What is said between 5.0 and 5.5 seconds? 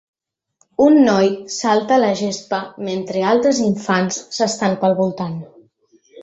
voltant.